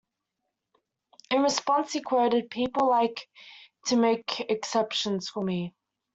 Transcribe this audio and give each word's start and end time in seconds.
In 1.29 1.43
response, 1.43 1.93
he 1.93 2.01
quoted: 2.01 2.49
People 2.49 2.89
like 2.89 3.29
to 3.85 3.95
make 3.97 4.39
exceptions 4.39 5.29
for 5.29 5.43
me. 5.43 5.75